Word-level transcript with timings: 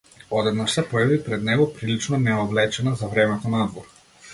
Одеднаш 0.37 0.75
се 0.77 0.83
појави 0.93 1.19
пред 1.29 1.47
него 1.51 1.69
прилично 1.77 2.23
необлечена 2.27 2.99
за 3.05 3.15
времето 3.17 3.57
надвор. 3.61 3.99